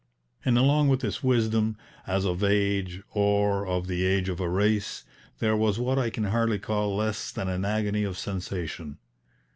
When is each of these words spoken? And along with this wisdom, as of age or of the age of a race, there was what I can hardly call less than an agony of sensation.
And 0.43 0.57
along 0.57 0.87
with 0.89 1.01
this 1.01 1.21
wisdom, 1.21 1.77
as 2.07 2.25
of 2.25 2.43
age 2.43 3.03
or 3.11 3.67
of 3.67 3.85
the 3.85 4.03
age 4.03 4.29
of 4.29 4.39
a 4.39 4.49
race, 4.49 5.05
there 5.37 5.55
was 5.55 5.77
what 5.77 5.99
I 5.99 6.09
can 6.09 6.23
hardly 6.23 6.57
call 6.57 6.95
less 6.95 7.31
than 7.31 7.47
an 7.47 7.65
agony 7.65 8.03
of 8.03 8.17
sensation. 8.17 8.97